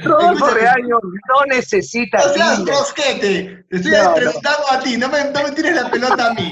[0.00, 0.46] Rodolfo.
[0.48, 0.98] Reaño
[1.28, 2.74] no necesita No seas Tinder.
[2.74, 3.64] rosquete.
[3.70, 4.08] Te estoy No, no.
[4.08, 4.96] entrevistando a ti.
[4.96, 6.50] No me, no me tires la pelota a mí.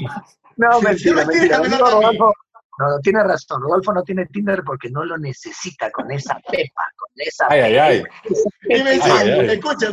[0.55, 1.57] No, Sí, mentira, sí, mentira.
[1.57, 1.91] sí, Amigo sí, sí.
[1.91, 2.33] Rodolfo,
[2.79, 3.61] no, no, tiene razón.
[3.63, 7.75] Rodolfo no tiene Tinder porque no lo necesita con esa pepa, con esa Ay, ay,
[7.77, 8.03] ay.
[8.23, 9.03] esa Y me pepa.
[9.03, 9.57] sigues, Ay, ay.
[9.57, 9.87] escucha,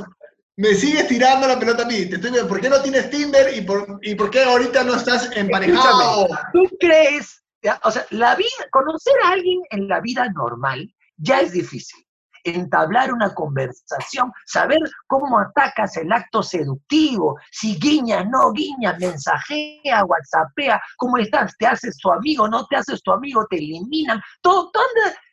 [0.61, 2.07] me sigues tirando la pelota a mí.
[2.07, 5.35] Te estoy, ¿Por qué no tienes Tinder y por, y por qué ahorita no estás
[5.35, 6.29] emparejado?
[6.53, 7.43] ¿Tú crees?
[7.85, 12.07] O sea, la vida, conocer a alguien en la vida normal ya es difícil.
[12.45, 20.81] Entablar una conversación, saber cómo atacas el acto seductivo, si guiñas, no guiñas, mensajea, whatsappea,
[20.97, 24.85] cómo estás, te haces tu amigo, no te haces tu amigo, te eliminan, todo, todo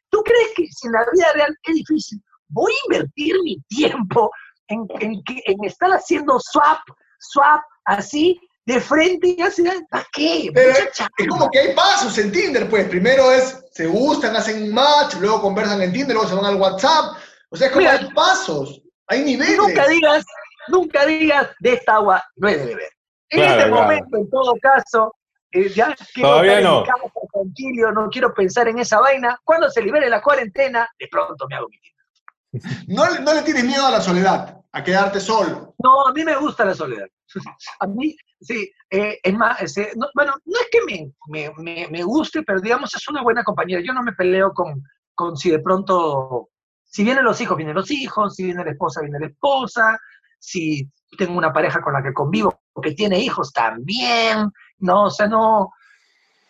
[0.10, 2.22] ¿Tú crees que si en la vida real es difícil?
[2.50, 4.32] Voy a invertir mi tiempo
[4.68, 6.80] en, en, que- en estar haciendo swap,
[7.20, 10.50] swap, así, de frente y así, ¿para qué?
[10.54, 12.88] Pero Mucha es como que hay pasos en Tinder, pues.
[12.90, 16.56] Primero es, se gustan, hacen un match, luego conversan en Tinder, luego se van al
[16.56, 17.16] WhatsApp.
[17.50, 19.58] O sea, es como Mira, hay pasos, hay niveles.
[19.58, 20.26] Nunca digas,
[20.68, 22.90] nunca digas, de esta agua no he de beber.
[23.30, 23.84] En Claro, este claro.
[23.84, 25.16] momento, en todo caso,
[25.52, 26.84] eh, ya quiero Todavía no.
[27.34, 29.40] tranquilo, no quiero pensar en esa vaina.
[29.46, 31.97] Cuando se libere la cuarentena, de pronto me hago mi tiempo.
[32.88, 35.76] No, no le tienes miedo a la soledad, a quedarte solo.
[35.80, 37.08] No, a mí me gusta la soledad.
[37.82, 41.88] A mí, sí, eh, es más, este, no- bueno, no es que me, me, me-
[41.90, 43.82] me guste, pero digamos es una buena compañera.
[43.86, 44.82] Yo no me peleo con,
[45.14, 46.50] con si de pronto,
[46.86, 50.00] si vienen los hijos, vienen los hijos, si viene la esposa, viene la esposa.
[50.40, 55.06] si tengo una pareja con la que convivo, que tiene hijos también, ¿no?
[55.06, 55.70] O sea, no...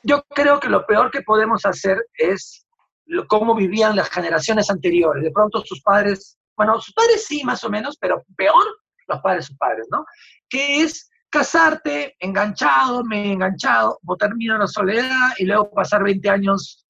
[0.03, 2.66] Yo creo que lo peor que podemos hacer es
[3.07, 5.23] lo- cómo vivían las generaciones anteriores.
[5.23, 8.63] De pronto sus padres, bueno, sus padres sí, más o menos, pero peor
[9.07, 10.05] los padres sus padres, ¿no?
[10.49, 16.29] Que es casarte, enganchado, me enganchado, botar miedo a la soledad y luego pasar 20
[16.29, 16.85] años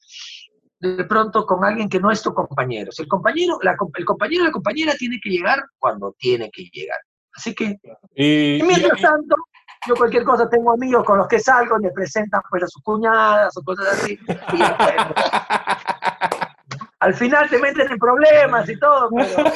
[0.80, 2.92] de pronto con alguien que no es tu compañero.
[2.92, 6.64] Si el compañero, la el compañero o la compañera tiene que llegar cuando tiene que
[6.72, 7.00] llegar.
[7.36, 7.78] Así que,
[8.16, 9.36] y mientras y- tanto,
[9.88, 13.56] yo cualquier cosa tengo amigos con los que salgo, me presentan pues a sus cuñadas
[13.58, 14.14] o cosas así.
[14.14, 14.96] y pues,
[17.00, 19.54] al final te meten en problemas y todo, pero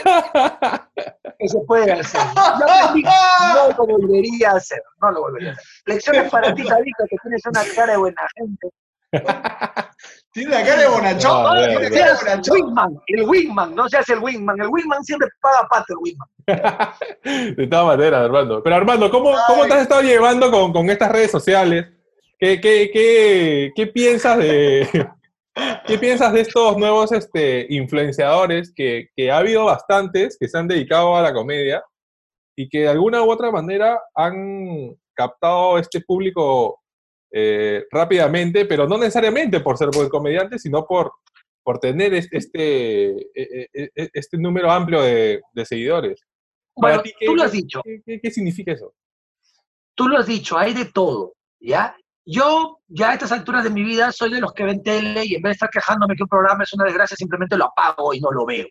[1.48, 2.22] se puede hacer.
[2.36, 5.66] No lo volvería a hacer, no lo volvería a hacer.
[5.86, 8.70] Lecciones para ti, Tabito, que tienes una cara de buena gente.
[10.34, 11.58] Tiene la cara de bonachón.
[11.58, 12.56] Tiene la cara de bonachón.
[12.56, 14.62] wingman, el wingman, no seas el wingman.
[14.62, 16.30] El wingman siempre paga pato, el wingman.
[17.56, 18.64] De todas maneras, Armando.
[18.64, 21.88] Pero Armando, ¿cómo, cómo te has estado llevando con, con estas redes sociales?
[22.40, 24.88] ¿Qué, qué, qué, qué piensas de
[25.86, 30.68] qué piensas de estos nuevos este, influenciadores que, que ha habido bastantes que se han
[30.68, 31.84] dedicado a la comedia
[32.56, 36.81] y que de alguna u otra manera han captado este público
[37.32, 41.12] eh, rápidamente, pero no necesariamente por ser buen comediante, sino por,
[41.64, 46.22] por tener este, este, eh, eh, eh, este número amplio de, de seguidores.
[46.76, 48.94] Para Bueno, ti, ¿qué- tú lo has dicho, ¿Qué, qué- qué significa eso?
[49.96, 51.96] tú lo has dicho, hay de todo, ¿ya?
[52.26, 55.36] Yo, ya a estas alturas de mi vida, soy de los que ven tele y
[55.36, 58.20] en vez de estar quejándome que un programa es una desgracia, simplemente lo apago y
[58.20, 58.68] no lo veo.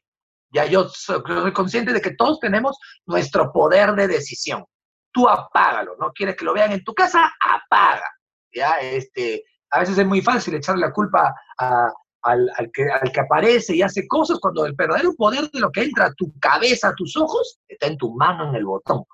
[0.52, 4.64] Ya yo soy, soy consciente de que todos tenemos nuestro poder de decisión.
[5.12, 6.12] Tú apágalo, ¿no?
[6.12, 7.32] ¿Quieres que lo vean en tu casa?
[7.40, 8.08] Apaga.
[8.52, 8.80] ¿Ya?
[8.80, 11.34] Este, a veces es muy fácil echarle la culpa
[12.22, 15.70] al, al que, al que aparece y hace cosas cuando el verdadero poder de lo
[15.70, 19.04] que entra a tu cabeza, a tus ojos, está en tu mano, en el botón.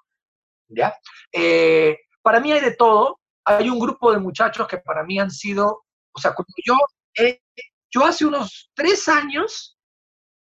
[0.68, 0.94] ¿Ya?
[1.32, 3.20] Eh, para mí hay de todo.
[3.44, 6.74] Hay un grupo de muchachos que para mí han sido, o sea, cuando yo,
[7.16, 7.40] eh,
[7.90, 9.78] yo hace unos tres años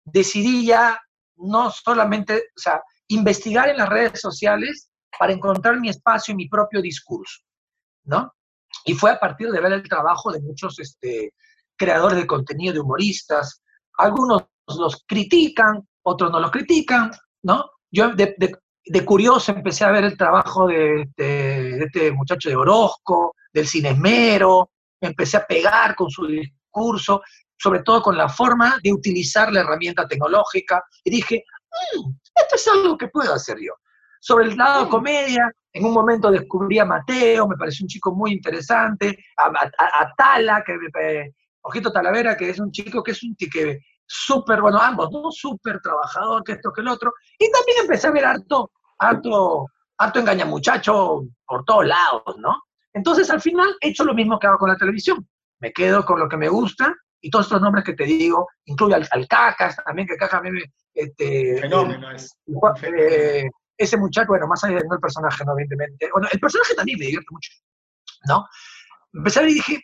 [0.06, 0.97] decidí ya
[1.36, 6.47] no solamente, o sea, investigar en las redes sociales para encontrar mi espacio y mi
[6.47, 7.41] propio discurso,
[8.06, 8.34] ¿no?
[8.86, 11.34] Y fue a partir de ver el trabajo de muchos este,
[11.78, 13.62] creadores de contenido, de humoristas.
[13.98, 14.43] Algunos
[14.78, 17.12] los critican, otros no los critican,
[17.43, 17.69] ¿no?
[17.91, 23.36] Yo de, curioso empecé a ver el trabajo de, de- de este muchacho de Orozco,
[23.54, 27.22] del Cinesmero, me empecé a pegar con su discurso,
[27.58, 31.43] sobre todo con la forma de utilizar la herramienta tecnológica, y dije,
[31.98, 33.74] "Mm, esto es algo que puedo hacer yo.
[34.25, 38.31] Sobre el lado comedia, en un momento descubrí a Mateo, me pareció un chico muy
[38.31, 43.21] interesante, a, a- a Tala, que me, Ojito Talavera, que es un chico que es
[43.21, 45.29] un que súper, bueno, ambos, ¿no?
[45.29, 47.12] Súper trabajador, que esto, que el otro.
[47.38, 52.62] Y también empecé a ver harto, harto, harto engañamuchacho por todos lados, ¿no?
[52.93, 55.27] Entonces, al final, he hecho lo mismo que hago con la televisión.
[55.59, 58.95] Me quedo con lo que me gusta y todos estos nombres que te digo, incluye
[58.95, 60.62] al, al Cacas, también, que Cacas me...
[60.93, 62.38] Este, Fenómeno es.
[62.45, 66.09] Juan- eh, ese muchacho, bueno, más allá de no el personaje, no, evidentemente.
[66.12, 67.51] Bueno, el personaje también me divierte mucho,
[68.27, 68.47] ¿no?
[69.13, 69.83] Empecé a ver y dije,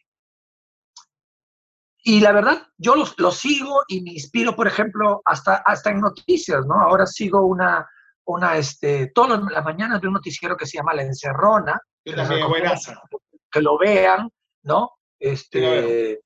[2.04, 6.02] y la verdad, yo los, los sigo y me inspiro, por ejemplo, hasta, hasta en
[6.02, 6.76] noticias, ¿no?
[6.76, 7.88] Ahora sigo una,
[8.26, 12.12] una este, todas las mañanas veo un noticiero que se llama La Encerrona, que
[13.52, 14.30] que lo vean,
[14.64, 14.92] ¿no?
[15.20, 16.20] Este,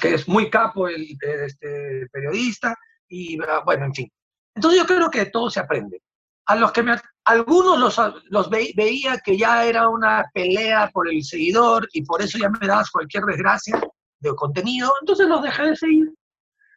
[0.00, 2.74] que es muy capo el, este, periodista,
[3.08, 4.12] y bueno, en fin.
[4.54, 6.02] Entonces yo creo que de todo se aprende.
[6.48, 7.96] A los que me, algunos los,
[8.30, 12.48] los ve- veía que ya era una pelea por el seguidor y por eso ya
[12.48, 13.80] me dabas cualquier desgracia
[14.20, 16.12] de contenido, entonces los dejé de seguir,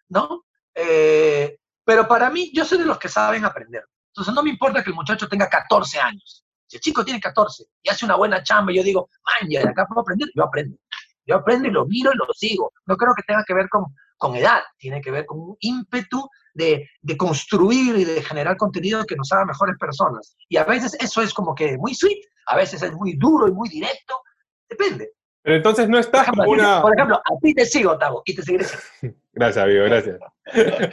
[0.09, 0.43] ¿no?
[0.75, 3.83] Eh, pero para mí, yo soy de los que saben aprender.
[4.09, 6.43] Entonces no me importa que el muchacho tenga 14 años.
[6.67, 9.69] Si el chico tiene 14 y hace una buena chamba, yo digo, man, ya de
[9.69, 10.77] acá puedo aprender, yo aprendo.
[11.25, 12.71] Yo aprendo y lo miro y lo sigo.
[12.85, 13.85] No creo que tenga que ver con,
[14.17, 19.03] con edad, tiene que ver con un ímpetu de, de construir y de generar contenido
[19.05, 20.35] que nos haga mejores personas.
[20.49, 23.51] Y a veces eso es como que muy sweet, a veces es muy duro y
[23.51, 24.21] muy directo,
[24.69, 25.11] depende.
[25.43, 26.81] Pero entonces no Por estás ejemplo, ti te- una...
[26.81, 28.65] por ejemplo, a ti te sigo, Tavo, y te seguiré.
[29.33, 30.19] Gracias, amigo, gracias.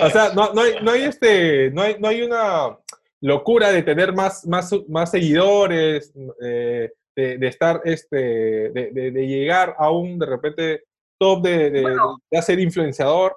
[0.01, 2.79] O sea, no, no, hay, no, hay este, no, hay, no hay una
[3.21, 8.17] locura de tener más, más, más seguidores, eh, de, de estar, este,
[8.71, 10.85] de, de- de llegar a un, de repente,
[11.19, 12.19] top de, de, Bueno.
[12.31, 13.37] de ser influenciador.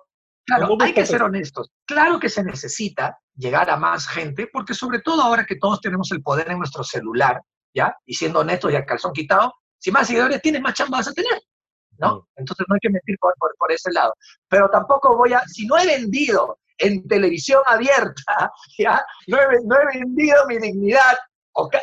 [0.51, 1.71] Claro, ¿Cómo hay que ser honestos.
[1.85, 6.11] Claro que se necesita llegar a más gente, porque sobre todo ahora que todos tenemos
[6.11, 7.41] el poder en nuestro celular,
[7.73, 7.95] ¿ya?
[8.05, 11.13] Y siendo honestos y a calzón quitado, si más seguidores tienes, más chamba vas a
[11.13, 11.41] tener,
[11.99, 12.27] ¿no?
[12.35, 14.13] Entonces no hay que mentir por, por, por ese lado.
[14.49, 19.05] Pero tampoco voy a, si no he vendido en televisión abierta, ¿ya?
[19.27, 21.17] No he, no he vendido mi dignidad.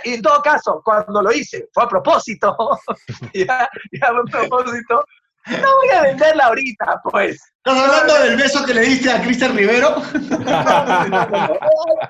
[0.04, 2.56] Y en todo caso, cuando lo hice, fue a propósito,
[3.34, 5.04] ya, ya fue a propósito,
[5.51, 7.40] no voy a venderla ahorita, pues.
[7.64, 9.96] ¿Estás hablando del beso que le diste a Cristian Rivero?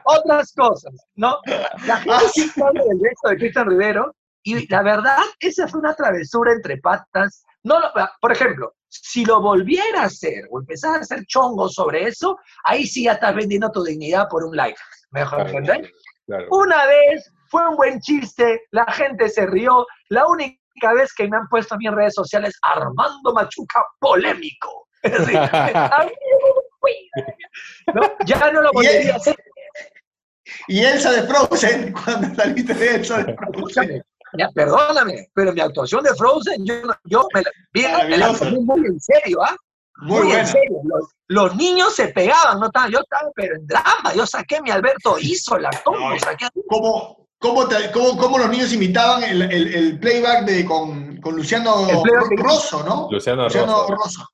[0.05, 1.39] otras cosas, ¿no?
[1.87, 6.53] La gente habla del beso de Cristian Rivero y la verdad, esa fue una travesura
[6.53, 7.45] entre patas.
[7.65, 12.07] No, lo- por ejemplo, si lo volviera a hacer o empezar a hacer chongo sobre
[12.09, 14.79] eso, ahí sí ya estás vendiendo tu dignidad por un like.
[15.11, 15.93] ¿Mejor Claro, entender?
[16.27, 16.47] claro.
[16.51, 19.87] Una vez fue un buen chiste, la gente se rió.
[20.09, 20.59] La única
[20.95, 24.87] vez que me han puesto a mí en redes sociales, Armando Machuca polémico.
[25.03, 25.39] Es decir,
[27.95, 28.03] ¿no?
[28.27, 29.37] Ya no lo volvería a hacer.
[30.67, 34.03] Y Elsa de Frozen, cuando saliste de Elsa de Frozen.
[34.39, 37.51] Ya, perdóname, pero mi actuación de Frozen, yo, no- yo me la,
[38.05, 39.57] me la tomé muy en serio, ¿ah?
[40.03, 40.47] Muy en buena.
[40.47, 40.81] serio.
[40.85, 44.71] Los, los niños se pegaban, no estaba, yo estaba pero en drama, yo saqué mi
[44.71, 46.21] Alberto Isola, todo, Ay.
[46.21, 51.17] saqué ¿Cómo, cómo, te- cómo- cómo los niños imitaban el, el- el playback de, con,
[51.21, 51.87] con Luciano
[52.37, 53.09] Rosso, ¿no?
[53.11, 53.87] Luciano Rosso.
[53.89, 54.29] Rosso.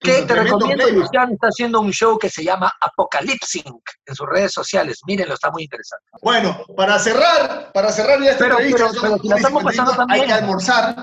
[0.00, 1.02] que te recomiendo, playback.
[1.04, 3.64] Luciano está haciendo un show que se llama Apocalypsing
[4.04, 6.04] en sus redes sociales, mírenlo, está muy interesante.
[6.22, 9.62] Bueno, para cerrar, para cerrar ya esta Pero- entrevista, pero- son pero si la estamos
[9.62, 10.26] 55, pasando hay también.
[10.26, 10.96] que almorzar,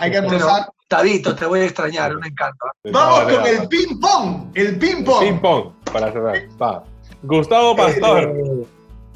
[0.00, 0.68] hay que Pero, almorzar.
[0.88, 2.66] Tabito, te voy a extrañar, un encanto.
[2.66, 2.72] ¿ah?
[2.92, 5.20] Vamos No, con el ping pong, el ping pong.
[5.20, 6.36] Ping pong, para cerrar.
[6.60, 6.84] Va.
[7.22, 8.24] Gustavo Pastor.
[8.24, 8.66] Eh,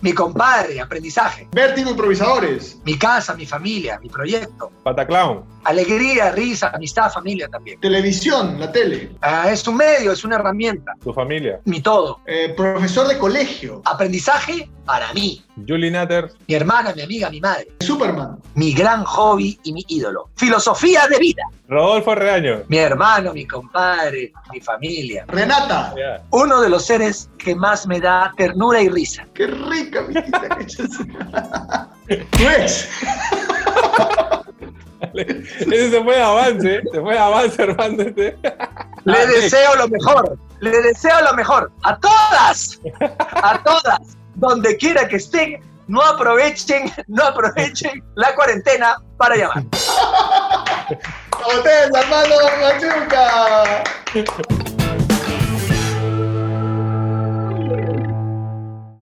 [0.00, 2.78] mi compadre, aprendizaje, Vértigo Improvisadores.
[2.84, 5.42] mi casa, mi familia, mi proyecto, Pataclown.
[5.66, 7.78] Alegría, risa, amistad, familia también.
[7.80, 9.10] Televisión, la tele.
[9.20, 11.60] Ah, es un medio, es una herramienta, Tu familia.
[11.64, 12.20] mi todo.
[12.26, 13.82] Eh, profesor de colegio.
[13.84, 16.30] Aprendizaje para mí, Julie Natter.
[16.46, 18.38] mi hermana, mi amiga, mi madre, Superman.
[18.54, 20.30] mi gran hobby y mi ídolo.
[20.36, 22.62] Filosofía de vida, Rodolfo Reaño.
[22.68, 25.24] mi hermano, mi compadre, mi familia.
[25.26, 25.92] Renata.
[26.30, 29.26] Uno de los seres que más me da ternura y risa.
[29.34, 30.58] Qué rica, mijita.
[32.06, 32.88] Tu ex.
[35.14, 38.02] Ese se fue de avance, se fue de avance, hermano.
[38.02, 38.36] Este.
[39.04, 42.80] Le Ah, deseo lo mejor, le deseo lo mejor a todas,
[43.42, 44.00] a todas,
[44.34, 49.62] donde quiera que estén, no aprovechen, no aprovechen la cuarentena para llamar.
[49.78, 53.84] A ustedes, Armando Machuca.